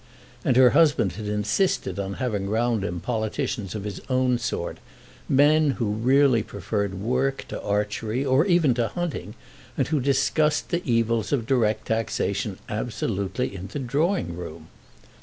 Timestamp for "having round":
2.13-2.83